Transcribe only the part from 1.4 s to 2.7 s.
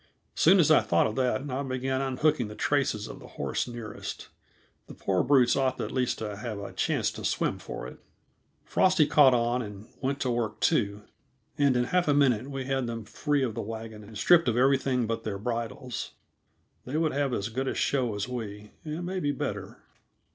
I began unhooking the